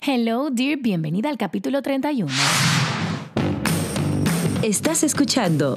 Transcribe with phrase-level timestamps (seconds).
[0.00, 2.32] Hello, dear, bienvenida al capítulo 31.
[4.62, 5.76] Estás escuchando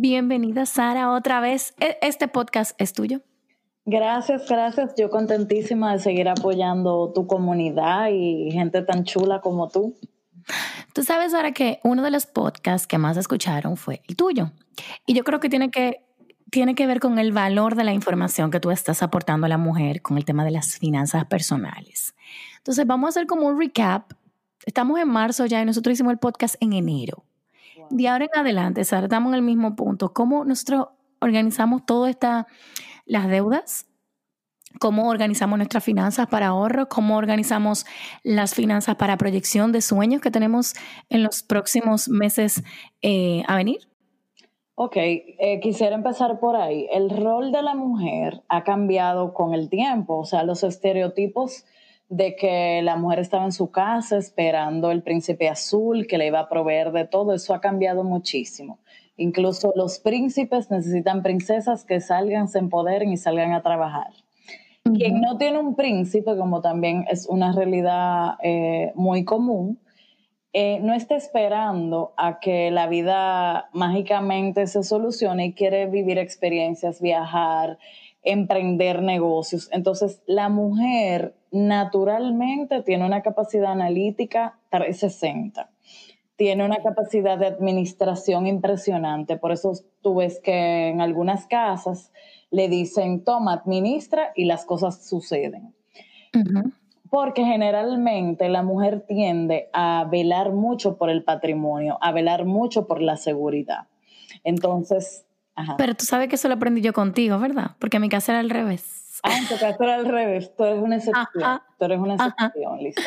[0.00, 1.74] Bienvenida, Sara, otra vez.
[1.80, 3.20] E, este podcast es tuyo.
[3.84, 4.94] Gracias, gracias.
[4.96, 9.96] Yo contentísima de seguir apoyando tu comunidad y gente tan chula como tú.
[10.94, 14.52] Tú sabes ahora que uno de los podcasts que más escucharon fue el tuyo.
[15.04, 16.06] Y yo creo que tiene que,
[16.48, 19.58] tiene que ver con el valor de la información que tú estás aportando a la
[19.58, 22.14] mujer con el tema de las finanzas personales.
[22.58, 24.12] Entonces vamos a hacer como un recap.
[24.64, 27.24] Estamos en marzo ya y nosotros hicimos el podcast en enero
[27.90, 30.12] de ahora en adelante, Sara, estamos en el mismo punto.
[30.12, 30.88] ¿Cómo nosotros
[31.20, 32.16] organizamos todas
[33.06, 33.86] las deudas?
[34.80, 36.88] ¿Cómo organizamos nuestras finanzas para ahorro?
[36.88, 37.86] ¿Cómo organizamos
[38.22, 40.74] las finanzas para proyección de sueños que tenemos
[41.08, 42.62] en los próximos meses
[43.02, 43.88] eh, a venir?
[44.74, 46.86] Ok, eh, quisiera empezar por ahí.
[46.92, 51.64] El rol de la mujer ha cambiado con el tiempo, o sea, los estereotipos
[52.08, 56.40] de que la mujer estaba en su casa esperando el príncipe azul que le iba
[56.40, 58.78] a proveer de todo, eso ha cambiado muchísimo.
[59.16, 64.12] Incluso los príncipes necesitan princesas que salgan, se empoderen y salgan a trabajar.
[64.94, 69.78] Quien no tiene un príncipe, como también es una realidad eh, muy común,
[70.54, 77.02] eh, no está esperando a que la vida mágicamente se solucione y quiere vivir experiencias,
[77.02, 77.78] viajar,
[78.28, 79.68] emprender negocios.
[79.72, 85.70] Entonces, la mujer naturalmente tiene una capacidad analítica 360.
[86.36, 89.36] Tiene una capacidad de administración impresionante.
[89.38, 89.72] Por eso
[90.02, 92.12] tú ves que en algunas casas
[92.50, 95.74] le dicen, toma, administra y las cosas suceden.
[97.10, 103.00] Porque generalmente la mujer tiende a velar mucho por el patrimonio, a velar mucho por
[103.00, 103.88] la seguridad.
[104.44, 105.24] Entonces,
[105.76, 107.72] pero tú sabes que eso lo aprendí yo contigo, ¿verdad?
[107.78, 109.20] Porque en mi casa era al revés.
[109.22, 110.54] Ah, en tu casa era al revés.
[110.56, 111.60] Tú eres una excepción.
[111.78, 113.02] Tú eres una excepción, Lisa.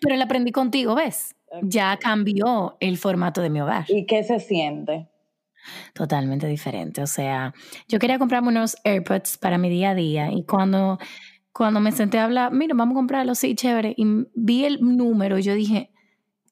[0.00, 1.34] Pero lo aprendí contigo, ¿ves?
[1.62, 3.84] Ya cambió el formato de mi hogar.
[3.88, 5.08] ¿Y qué se siente?
[5.94, 7.02] Totalmente diferente.
[7.02, 7.54] O sea,
[7.88, 10.98] yo quería comprarme unos AirPods para mi día a día y cuando,
[11.52, 14.04] cuando me senté a hablar, mira, vamos a comprarlos, sí, chévere, y
[14.34, 15.90] vi el número y yo dije,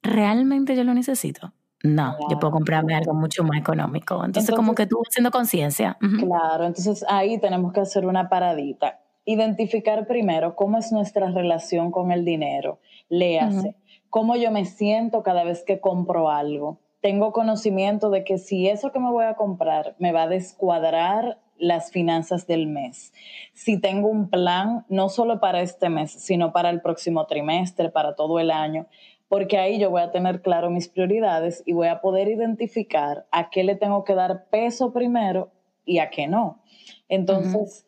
[0.03, 1.54] ¿realmente yo lo necesito?
[1.85, 4.25] No, yo puedo comprarme algo mucho más económico.
[4.25, 5.99] Entonces, como que tú haciendo conciencia.
[6.19, 9.01] Claro, entonces ahí tenemos que hacer una paradita.
[9.27, 12.81] Identificar primero cómo es nuestra relación con el dinero.
[13.11, 13.77] Léase.
[14.09, 16.81] Cómo yo me siento cada vez que compro algo.
[17.03, 21.39] Tengo conocimiento de que si eso que me voy a comprar me va a descuadrar
[21.59, 23.13] las finanzas del mes.
[23.53, 28.15] Si tengo un plan, no solo para este mes, sino para el próximo trimestre, para
[28.15, 28.87] todo el año,
[29.29, 33.51] porque ahí yo voy a tener claro mis prioridades y voy a poder identificar a
[33.51, 35.51] qué le tengo que dar peso primero
[35.85, 36.63] y a qué no.
[37.09, 37.87] Entonces,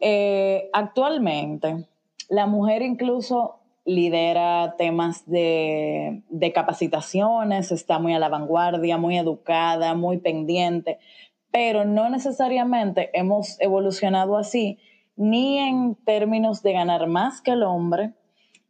[0.00, 1.88] eh, actualmente,
[2.28, 9.94] la mujer incluso lidera temas de, de, capacitaciones, está muy a la vanguardia, muy educada,
[9.94, 10.98] muy pendiente,
[11.50, 14.78] pero no necesariamente hemos evolucionado así,
[15.16, 18.14] ni en términos de ganar más que el hombre,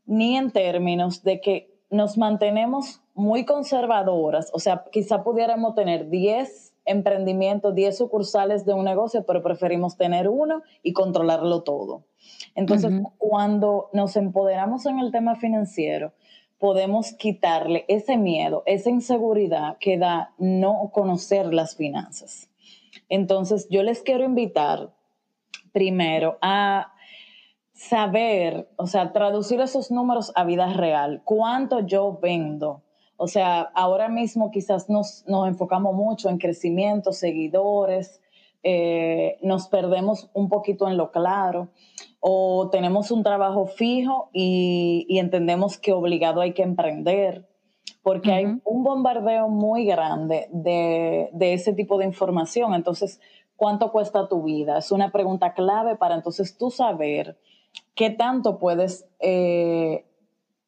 [0.07, 6.73] ni en términos de que nos mantenemos muy conservadoras, o sea, quizá pudiéramos tener 10
[6.87, 12.05] emprendimientos, 10 sucursales de un negocio, pero preferimos tener uno y controlarlo todo.
[12.55, 16.13] Entonces, cuando nos empoderamos en el tema financiero,
[16.59, 22.49] podemos quitarle ese miedo, esa inseguridad que da no conocer las finanzas.
[23.11, 24.95] Entonces, yo les quiero invitar
[25.73, 26.92] primero a
[27.73, 31.23] saber, o sea, traducir esos números a vida real.
[31.25, 32.83] ¿Cuánto yo vendo?
[33.17, 38.21] O sea, ahora mismo quizás nos, enfocamos mucho en crecimiento, seguidores,
[38.65, 41.69] eh, nos perdemos un poquito en lo claro
[42.21, 47.49] o tenemos un trabajo fijo y, entendemos que obligado hay que emprender
[48.03, 52.75] porque hay un bombardeo muy grande de, de, ese tipo de información.
[52.75, 53.21] Entonces,
[53.55, 54.79] ¿cuánto cuesta tu vida?
[54.79, 57.39] Es una pregunta clave para entonces tú saber
[57.95, 60.05] qué tanto puedes eh,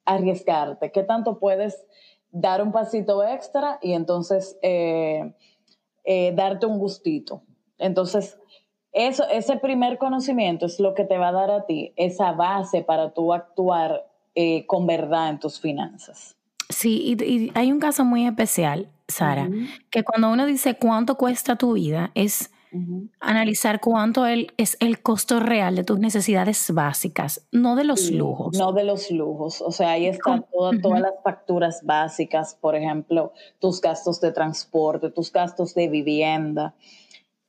[0.05, 1.85] arriesgarte, qué tanto puedes
[2.31, 5.35] dar un pasito extra y entonces eh,
[6.05, 7.43] eh, darte un gustito.
[7.79, 8.39] Entonces,
[8.93, 12.83] eso, ese primer conocimiento es lo que te va a dar a ti esa base
[12.83, 14.07] para tú actuar
[14.67, 16.37] con verdad en tus finanzas.
[16.69, 19.49] Sí, y, hay un caso muy especial, Sara,
[19.91, 22.51] que cuando uno dice cuánto cuesta tu vida, es
[23.21, 28.57] analizar cuánto es el costo real de tus necesidades básicas, no de los lujos.
[28.59, 33.81] No de los lujos, o sea, ahí están todas las facturas básicas, por ejemplo, tus
[33.81, 36.75] gastos de transporte, tus gastos de vivienda,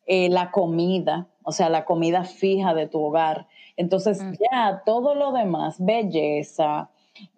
[0.06, 3.48] eh, la comida, o sea, la comida fija de tu hogar.
[3.78, 6.90] Entonces, ya todo lo demás, belleza,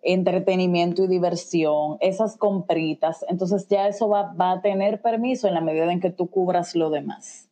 [0.02, 5.62] entretenimiento y diversión, esas compritas, entonces ya eso va, va a tener permiso en la
[5.62, 7.47] medida en que tú cubras lo demás.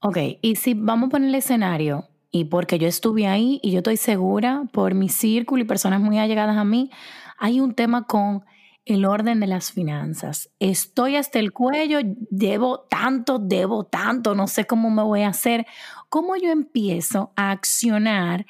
[0.00, 3.78] Ok, y si vamos a poner el escenario, y porque yo estuve ahí y yo
[3.78, 6.90] estoy segura por mi círculo y personas muy allegadas a mí,
[7.38, 8.44] hay un tema con
[8.84, 10.50] el orden de las finanzas.
[10.58, 11.98] Estoy hasta el cuello,
[12.30, 15.66] debo tanto, debo tanto, no sé cómo me voy a hacer.
[16.08, 18.46] ¿Cómo yo empiezo a accionar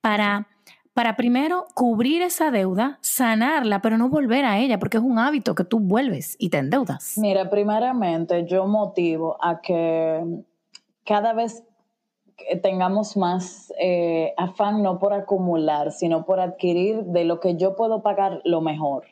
[0.00, 0.48] para,
[0.94, 5.54] para primero cubrir esa deuda, sanarla, pero no volver a ella, porque es un hábito
[5.54, 7.14] que tú vuelves y te endeudas?
[7.18, 10.24] Mira, primeramente yo motivo a que
[11.04, 11.64] cada vez
[12.62, 18.02] tengamos más eh, afán no por acumular, sino por adquirir de lo que yo puedo
[18.02, 19.04] pagar lo mejor.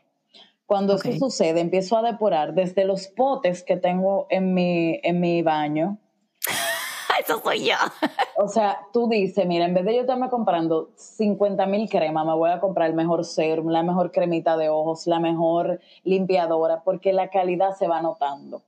[0.67, 5.43] Cuando eso sucede, empiezo a depurar desde los potes que tengo en mi, en mi
[5.43, 5.99] baño.
[7.21, 7.75] Eso soy yo.
[8.37, 12.35] o sea, tú dices, mira, en vez de yo estarme comprando 50 mil cremas, me
[12.35, 17.13] voy a comprar el mejor serum, la mejor cremita de ojos, la mejor limpiadora, porque
[17.13, 18.63] la calidad se va notando.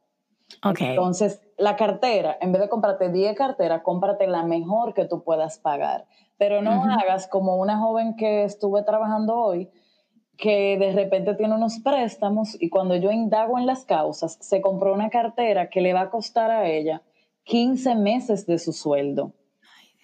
[0.63, 5.59] Entonces, la cartera, en vez de comprarte 10 carteras, cómprate la mejor que tú puedas
[5.59, 6.07] pagar.
[6.39, 9.71] Pero no hagas como una joven que estuve trabajando hoy,
[10.37, 14.93] que de repente tiene unos préstamos y cuando yo indago en las causas, se compró
[14.93, 17.03] una cartera que le va a costar a ella
[17.45, 19.33] 15 meses de su sueldo.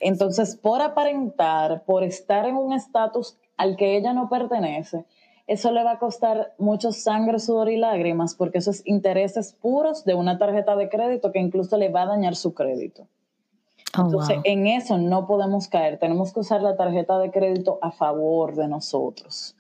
[0.01, 5.07] Entonces, por aparentar, por estar en un estatus al que ella no pertenece,
[5.49, 10.15] eso le va a costar mucho sangre, sudor y lágrimas porque esos intereses puros de
[10.15, 13.09] una tarjeta de crédito que incluso le va a dañar su crédito.
[13.97, 15.99] Oh, Entonces, en eso no podemos caer.
[15.99, 19.57] Tenemos que usar la tarjeta de crédito a favor de nosotros.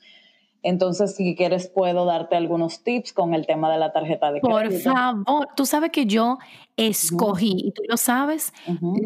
[0.62, 4.70] Entonces, si quieres, puedo darte algunos tips con el tema de la tarjeta de crédito.
[4.70, 6.36] Por favor, tú sabes que yo
[6.76, 8.52] escogí, y tú lo sabes,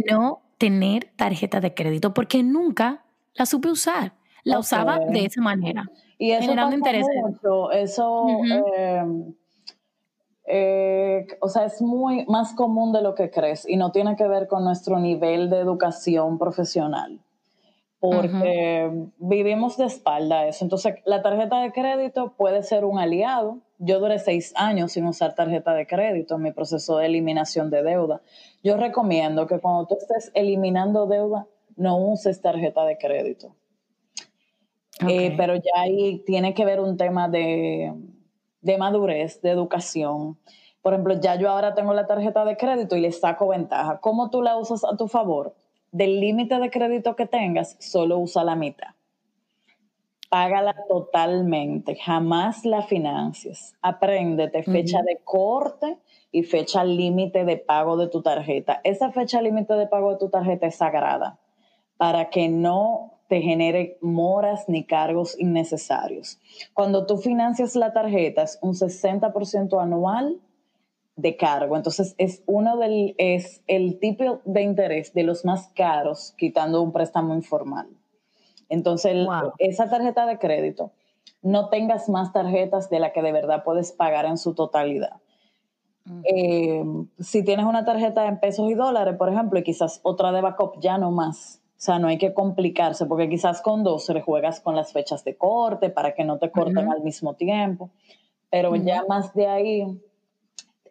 [0.08, 4.14] no tener tarjeta de crédito porque nunca la supe usar.
[4.44, 5.88] La usaba de esa manera.
[6.22, 7.04] Y eso generando interés.
[7.20, 7.72] Mucho.
[7.72, 8.28] Eso,
[8.76, 9.34] em,
[10.46, 14.28] eh, o sea, es muy más común de lo que crees y no tiene que
[14.28, 17.18] ver con nuestro nivel de educación profesional.
[17.98, 20.64] Porque vivimos de espalda a eso.
[20.64, 23.58] Entonces, la tarjeta de crédito puede ser un aliado.
[23.78, 27.82] Yo duré seis años sin usar tarjeta de crédito en mi proceso de eliminación de
[27.82, 28.20] deuda.
[28.62, 33.56] Yo recomiendo que cuando tú estés eliminando deuda, no uses tarjeta de crédito
[35.08, 37.92] eh, pero ya ahí tiene que ver un tema de,
[38.78, 40.38] madurez, de educación.
[40.80, 43.98] Por ejemplo, ya yo ahora tengo la tarjeta de crédito y le saco ventaja.
[44.00, 45.54] ¿Cómo tú la usas a tu favor?
[45.90, 48.88] Del límite de crédito que tengas, solo usa la mitad.
[50.30, 53.74] Págala totalmente, jamás la financies.
[53.82, 55.98] Apréndete fecha de corte
[56.30, 58.80] y fecha límite de pago de tu tarjeta.
[58.82, 61.38] Esa fecha límite de pago de tu tarjeta es sagrada
[62.02, 66.38] para que no te genere moras ni cargos innecesarios.
[66.74, 70.38] Cuando tú financias la tarjeta es un 60% anual
[71.16, 71.78] de cargo.
[71.78, 76.92] Entonces es uno del es el tipo de interés de los más caros quitando un
[76.92, 77.88] préstamo informal.
[78.68, 80.92] Entonces esa tarjeta de crédito
[81.40, 85.22] no tengas más tarjetas de la que de verdad puedes pagar en su totalidad.
[86.24, 86.84] Eh,
[87.18, 90.80] si tienes una tarjeta en pesos y dólares, por ejemplo, y quizás otra de backup,
[90.80, 91.61] ya no más.
[91.82, 95.24] O sea, no hay que complicarse porque quizás con dos le juegas con las fechas
[95.24, 97.90] de corte para que no te corten al mismo tiempo.
[98.50, 100.00] Pero ya más de ahí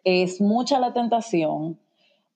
[0.04, 1.80] es mucha la tentación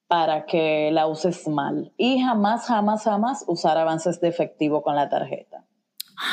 [0.07, 1.93] para que la uses mal.
[1.97, 5.63] Y jamás, jamás, jamás usar avances de efectivo con la tarjeta.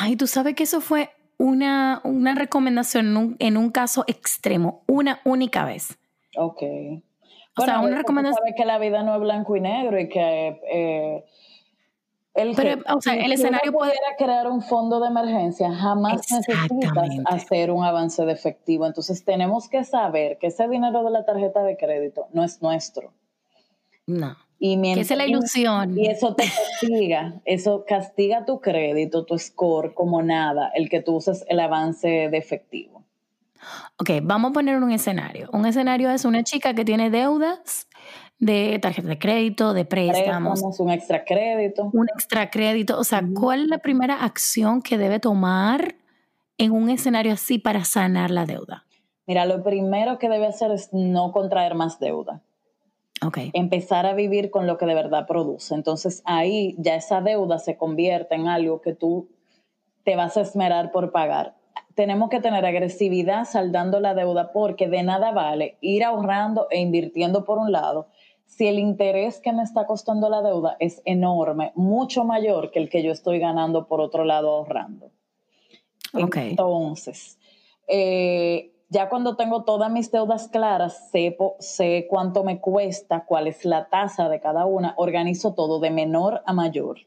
[0.01, 5.63] Ay, tú sabes que eso fue una, una recomendación en un, caso extremo, una única
[5.63, 5.95] vez.
[6.35, 6.63] Ok.
[7.55, 8.39] O sea, una recomendación.
[8.39, 11.25] Sabes que la vida no es blanco y negro y que eh,
[12.35, 17.71] el, Pero, o sea, el escenario puede crear un fondo de emergencia, jamás necesitas hacer
[17.71, 18.85] un avance de efectivo.
[18.85, 23.13] Entonces tenemos que saber que ese dinero de la tarjeta de crédito no es nuestro.
[24.05, 24.35] No.
[24.59, 25.97] Y mientras, es la ilusión.
[25.97, 31.15] Y eso te castiga, eso castiga tu crédito, tu score como nada, el que tú
[31.15, 33.03] uses el avance de efectivo.
[33.97, 35.49] Ok, vamos a poner un escenario.
[35.53, 37.87] Un escenario es una chica que tiene deudas
[38.39, 40.61] de tarjeta de crédito, de préstamos.
[40.79, 41.89] un extra crédito.
[41.93, 42.99] Un extra crédito.
[42.99, 45.95] O sea, ¿cuál es la primera acción que debe tomar
[46.57, 48.85] en un escenario así para sanar la deuda?
[49.27, 52.41] Mira, lo primero que debe hacer es no contraer más deuda.
[53.25, 53.49] Okay.
[53.53, 55.73] Empezar a vivir con lo que de verdad produce.
[55.73, 59.29] Entonces ahí ya esa deuda se convierte en algo que tú
[60.03, 61.55] te vas a esmerar por pagar.
[61.95, 67.45] Tenemos que tener agresividad saldando la deuda porque de nada vale ir ahorrando e invirtiendo
[67.45, 68.07] por un lado
[68.45, 72.89] si el interés que me está costando la deuda es enorme, mucho mayor que el
[72.89, 75.11] que yo estoy ganando por otro lado ahorrando.
[76.13, 76.51] Okay.
[76.51, 77.37] Entonces,
[77.87, 83.65] eh, ya cuando tengo todas mis deudas claras, sé, sé cuánto me cuesta, cuál es
[83.65, 86.99] la tasa de cada una, organizo todo de menor a mayor.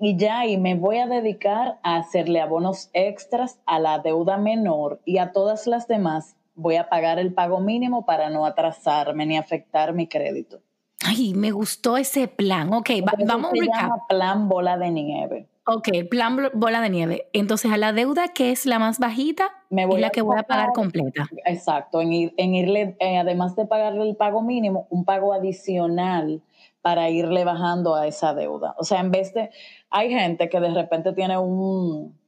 [0.00, 5.00] Y ya ahí me voy a dedicar a hacerle abonos extras a la deuda menor
[5.04, 9.36] y a todas las demás voy a pagar el pago mínimo para no atrasarme ni
[9.36, 10.60] afectar mi crédito.
[11.04, 12.72] Ay, me gustó ese plan.
[12.72, 12.90] Ok,
[13.26, 14.08] vamos a recap.
[14.08, 15.48] plan bola de nieve.
[15.70, 17.28] Ok, plan bola de nieve.
[17.32, 20.38] Entonces, a la deuda que es la más bajita, Me voy es la que voy
[20.38, 21.28] a pagar completa.
[21.44, 26.42] Exacto, en, irle, eh, además de pagarle el pago mínimo, un pago adicional
[26.80, 28.74] para irle bajando a esa deuda.
[28.78, 29.50] O sea, en vez de,
[29.90, 32.18] hay gente que de repente tiene un,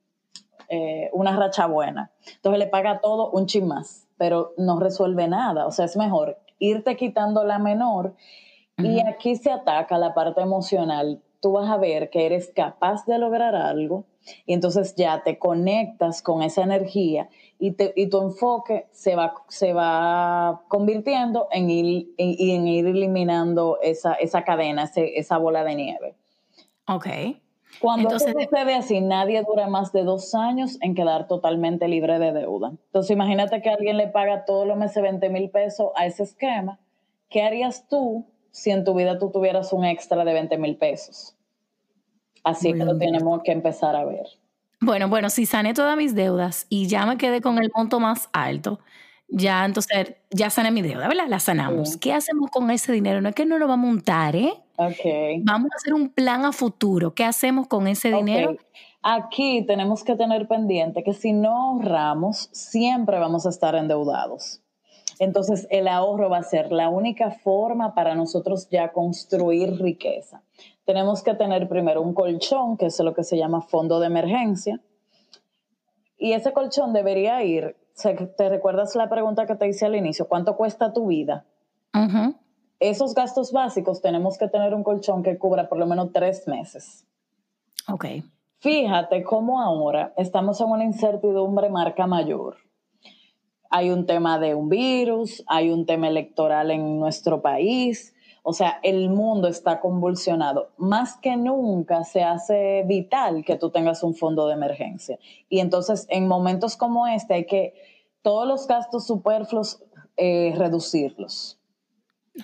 [0.69, 5.67] eh, una racha buena, entonces le paga todo un chin más, pero no resuelve nada.
[5.67, 8.15] O sea, es mejor irte quitando la menor
[8.85, 13.19] y aquí se ataca la parte emocional tú vas a ver que eres capaz de
[13.19, 14.05] lograr algo
[14.47, 20.63] y entonces ya te conectas con esa energía y, tu enfoque se va, se va
[20.69, 26.15] convirtiendo en ir, en, ir eliminando esa, esa cadena, esa bola de nieve.
[26.87, 27.07] Ok.
[27.81, 32.19] Cuando entonces, se sucede así, nadie dura más de dos años en quedar totalmente libre
[32.19, 32.73] de deuda.
[32.87, 36.79] Entonces, imagínate que alguien le paga todos los meses 20 mil pesos a ese esquema.
[37.29, 41.37] ¿Qué harías tú si en tu vida tú tuvieras un extra de 20 mil pesos.
[42.45, 44.27] Así que lo tenemos que empezar a ver.
[44.81, 48.31] Bueno, bueno, si sané todas mis deudas y ya me quedé con el monto más
[48.33, 48.81] alto,
[49.29, 51.27] ya entonces, ya sané mi deuda, ¿verdad?
[51.29, 51.97] La sanamos.
[51.99, 53.21] ¿Qué hacemos con ese dinero?
[53.21, 54.55] No es que no lo vamos a montar, ¿eh?
[54.77, 55.43] Ok.
[55.43, 57.15] Vamos a hacer un plan a futuro.
[57.15, 58.57] ¿Qué hacemos con ese dinero?
[59.03, 64.63] Aquí tenemos que tener pendiente que si no ahorramos, siempre vamos a estar endeudados.
[65.21, 70.43] Entonces, el ahorro va a ser la única forma para nosotros ya construir riqueza.
[70.87, 74.81] Tenemos que tener primero un colchón, que es lo que se llama fondo de emergencia.
[76.17, 77.77] Y ese colchón debería ir,
[78.39, 80.27] ¿te recuerdas la pregunta que te hice al inicio?
[80.27, 81.45] ¿Cuánto cuesta tu vida?
[82.79, 87.07] Esos gastos básicos tenemos que tener un colchón que cubra por lo menos tres meses.
[87.93, 88.07] Ok.
[88.61, 92.70] Fíjate cómo ahora estamos en una incertidumbre marca mayor
[93.71, 98.81] hay un tema de un virus, hay un tema electoral en nuestro país, o sea,
[98.83, 100.71] el mundo está convulsionado.
[100.77, 105.19] Más que nunca se hace vital que tú tengas un fondo de emergencia.
[105.49, 107.75] Y entonces, en momentos como este, hay que
[108.23, 109.83] todos los gastos superfluos
[110.17, 111.59] eh, reducirlos.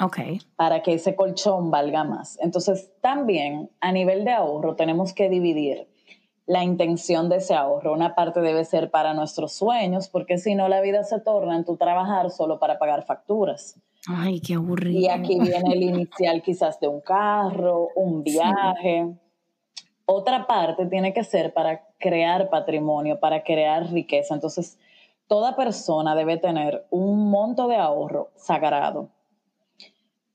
[0.00, 0.18] Ok.
[0.56, 2.38] Para que ese colchón valga más.
[2.40, 5.88] Entonces, también a nivel de ahorro tenemos que dividir
[6.46, 7.92] la intención de ese ahorro.
[7.92, 11.64] Una parte debe ser para nuestros sueños, porque si no la vida se torna en
[11.64, 13.80] tu trabajar solo para pagar facturas.
[14.08, 15.00] Ay, qué aburrido.
[15.00, 19.16] Y aquí viene el inicial quizás de un carro, un viaje.
[20.04, 24.34] Otra parte tiene que ser para crear patrimonio, para crear riqueza.
[24.34, 24.78] Entonces,
[25.26, 29.10] toda persona debe tener un monto de ahorro sagrado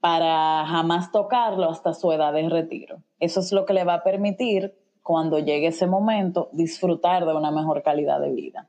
[0.02, 3.02] para jamás tocarlo hasta su edad de retiro.
[3.20, 7.52] Eso es lo que le va a permitir cuando llegue ese momento, disfrutar de una
[7.52, 8.68] mejor calidad de vida.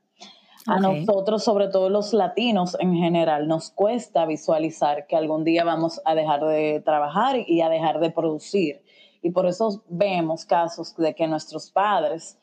[0.67, 6.01] A nosotros, sobre todo los latinos en general, nos cuesta visualizar que algún día vamos
[6.05, 8.83] a dejar de trabajar y a dejar de producir.
[9.23, 12.39] Y por eso vemos casos de que nuestros padres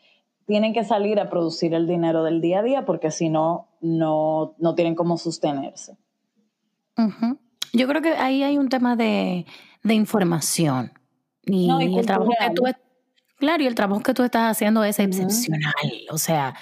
[0.46, 4.56] tienen que salir a producir el dinero del día a día porque si no, no,
[4.76, 5.98] tienen cómo sostenerse.
[7.72, 9.46] Yo creo que ahí hay un tema de,
[9.84, 10.92] información.
[11.46, 12.66] Y, el trabajo que tú
[13.40, 15.74] Claro, y el trabajo que tú estás haciendo es excepcional.
[16.12, 16.56] O sea,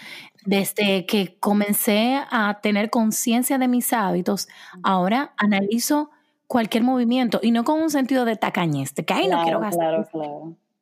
[0.45, 4.47] desde que comencé a tener conciencia de mis hábitos,
[4.83, 6.11] ahora analizo
[6.45, 10.07] cualquier movimiento y no con un sentido de tacañez, de que ahí no quiero gastar.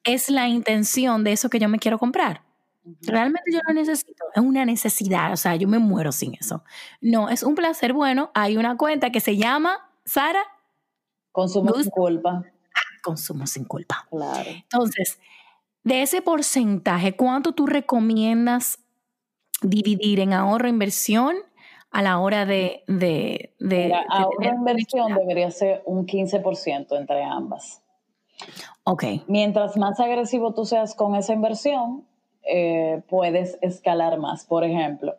[0.04, 2.44] Es la intención de eso que yo me quiero comprar.
[3.02, 6.64] Realmente yo lo necesito, es una necesidad, o sea, yo me muero sin eso.
[7.02, 8.30] No, es un placer bueno.
[8.36, 10.44] Hay una cuenta que se llama Sara.
[11.32, 12.44] Consumo sin culpa.
[13.02, 14.06] consumo sin culpa.
[14.12, 14.50] Claro.
[14.52, 15.20] Entonces,
[15.86, 18.80] de ese porcentaje, ¿cuánto tú recomiendas
[19.62, 21.36] dividir en ahorro e inversión
[21.92, 22.84] a la hora de...
[22.88, 27.84] de, de, ahorro e inversión debería ser un 15% entre ambas.
[28.84, 29.04] Ok.
[29.28, 32.06] Mientras más agresivo tú seas con esa inversión,
[32.44, 34.44] eh, puedes escalar más.
[34.44, 35.16] Por ejemplo,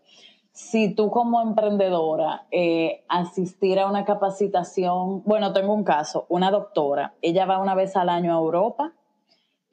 [0.53, 7.15] si tú como emprendedora eh, asistir a una capacitación, bueno, tengo un caso, una doctora,
[7.23, 8.93] ella va una vez al año a Europa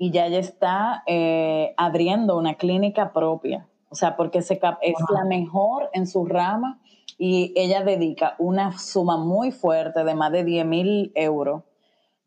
[0.04, 5.24] y ya ella está eh, abriendo una clínica propia, o sea, porque se es la
[5.24, 6.82] mejor en su rama
[7.18, 11.64] y ella dedica una suma muy fuerte de más de 10 mil euros,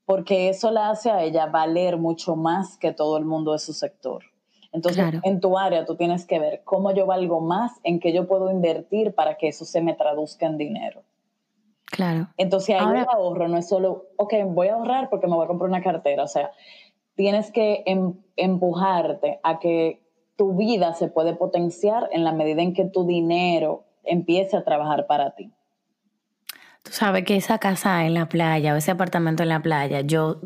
[0.06, 3.74] porque eso la hace a ella valer mucho más que todo el mundo de su
[3.74, 4.24] sector.
[4.72, 8.26] Entonces, en tu área tú tienes que ver cómo yo valgo más, en qué yo
[8.26, 11.02] puedo invertir para que eso se me traduzca en dinero.
[11.84, 12.28] Claro.
[12.36, 15.48] Entonces, ahí el ahorro no es solo, ok, voy a ahorrar porque me voy a
[15.48, 16.24] comprar una cartera.
[16.24, 16.50] O sea,
[17.16, 20.02] tienes que em, empujarte a que
[20.36, 25.06] tu vida se puede potenciar en la medida en que tu dinero empiece a trabajar
[25.06, 25.50] para ti.
[26.82, 30.40] Tú sabes que esa casa en la playa o ese apartamento en la playa, yo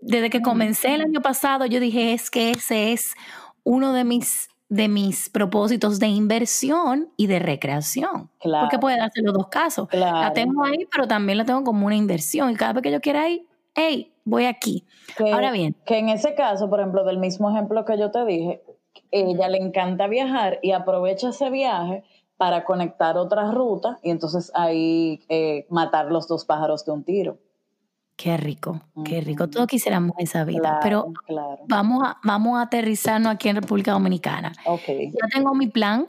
[0.00, 3.14] desde que comencé el año pasado, yo dije, es que ese es
[3.64, 8.30] uno de mis, de mis propósitos de inversión y de recreación.
[8.40, 9.88] Porque puede hacer los dos casos.
[9.92, 12.50] La tengo ahí, pero también la tengo como una inversión.
[12.50, 14.84] Y cada vez que yo quiera ir, hey, voy aquí.
[15.18, 15.74] Ahora bien.
[15.84, 18.62] Que en ese caso, por ejemplo, del mismo ejemplo que yo te dije,
[19.10, 22.04] ella le encanta viajar y aprovecha ese viaje
[22.36, 27.38] para conectar otras rutas y entonces ahí eh, matar los dos pájaros de un tiro.
[28.16, 29.48] Qué rico, qué rico.
[29.48, 31.12] Todos quisiéramos esa vida, pero
[31.68, 34.52] vamos, a, vamos a aterrizarnos aquí en República Dominicana.
[34.64, 35.12] Okay.
[35.12, 36.08] Ya tengo mi plan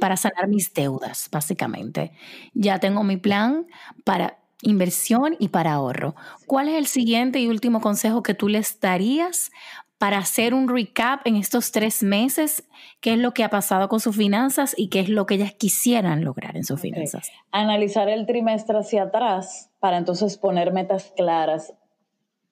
[0.00, 2.10] para sanar mis deudas, básicamente.
[2.54, 3.68] Ya tengo mi plan
[4.04, 6.14] para inversión y para ahorro.
[6.46, 9.50] ¿Cuál es el siguiente y último consejo que tú les darías
[9.98, 12.68] para hacer un recap en estos tres meses,
[13.00, 15.52] qué es lo que ha pasado con sus finanzas y qué es lo que ellas
[15.54, 17.30] quisieran lograr en sus finanzas.
[17.50, 21.74] Analizar el trimestre hacia atrás para entonces poner metas claras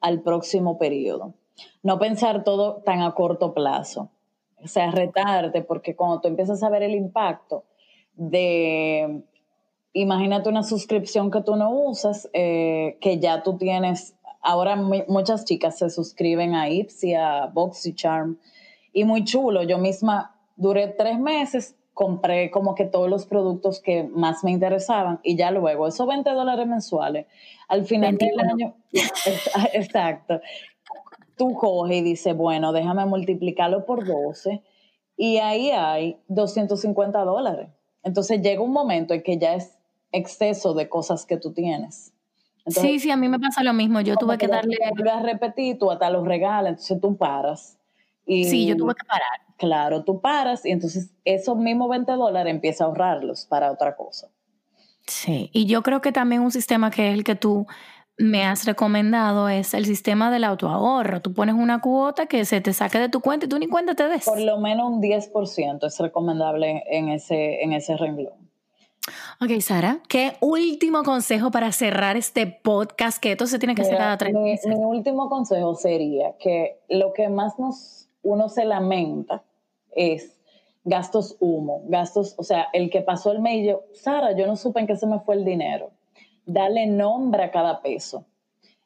[0.01, 1.35] al próximo periodo.
[1.85, 4.11] No pensar todo tan a corto plazo.
[4.63, 7.65] O sea, retarte, porque cuando tú empiezas a ver el impacto
[8.15, 9.23] de,
[10.01, 15.79] imagínate una suscripción que tú no usas, eh, que ya tú tienes ahora muchas chicas
[15.79, 17.53] se suscriben a Ipsy, a
[17.95, 18.39] Charm
[18.93, 19.63] y muy chulo.
[19.65, 25.19] Yo misma duré tres meses, compré como que todos los productos que más me interesaban
[25.23, 27.27] y ya luego, esos 20 dólares mensuales,
[27.69, 28.75] al final del año,
[29.73, 30.41] exacto,
[31.37, 34.63] tú coges y dices, bueno, déjame multiplicarlo por 12
[35.17, 37.69] y ahí hay 250 dólares.
[38.05, 39.76] Entonces llega un momento en que ya es
[40.17, 42.13] exceso de cosas que tú tienes
[42.67, 44.01] sí, sí, a mí me pasa lo mismo.
[44.01, 44.77] Yo tuve que darle.
[45.13, 47.79] A repetir, tú hasta los regalas, entonces tú paras.
[48.25, 49.41] Y, sí, yo tuve que parar.
[49.57, 54.29] Claro, tú paras y entonces esos mismos 20 dólares empieza a ahorrarlos para otra cosa.
[55.07, 57.67] Sí, y yo creo que también un sistema que es el que tú
[58.19, 61.23] me has recomendado es el sistema del autoahorro.
[61.23, 63.95] Tú pones una cuota que se te saque de tu cuenta y tú ni cuenta
[63.95, 64.25] te des.
[64.25, 68.46] Por lo menos un 10% es recomendable en ese, en ese renglón.
[69.41, 73.19] Ok, Sara, ¿qué último consejo para cerrar este podcast?
[73.19, 77.13] Que esto se tiene que hacer cada tres mi, Mi último consejo sería que lo
[77.13, 79.43] que más nos, uno se lamenta
[79.93, 80.37] es
[80.85, 84.87] gastos humo, gastos, o sea, el que pasó el medio, Sara, yo no supe en
[84.87, 85.91] qué se me fue el dinero.
[86.45, 88.25] Dale nombre a cada peso.